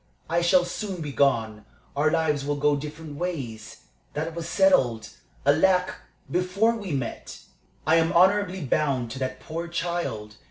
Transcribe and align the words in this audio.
I 0.27 0.41
shall 0.41 0.65
soon 0.65 0.99
be 0.99 1.11
gone. 1.11 1.63
Our 1.95 2.09
lives 2.09 2.43
will 2.43 2.55
go 2.55 2.75
different 2.75 3.17
ways. 3.17 3.81
That 4.15 4.33
was 4.33 4.49
settled 4.49 5.09
alack! 5.45 5.93
before 6.31 6.75
we 6.75 6.91
met. 6.91 7.41
I 7.85 7.97
am 7.97 8.11
honorably 8.11 8.61
bound 8.61 9.11
to 9.11 9.19
that 9.19 9.39
poor 9.39 9.67
child. 9.67 10.37